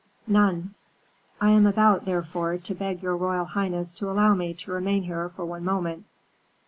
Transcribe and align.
"None." 0.25 0.73
"I 1.39 1.51
am 1.51 1.67
about, 1.67 2.05
therefore, 2.05 2.57
to 2.57 2.73
beg 2.73 3.03
your 3.03 3.15
royal 3.15 3.45
highness 3.45 3.93
to 3.93 4.09
allow 4.09 4.33
me 4.33 4.55
to 4.55 4.71
remain 4.71 5.03
here 5.03 5.29
for 5.29 5.45
one 5.45 5.63
moment." 5.63 6.05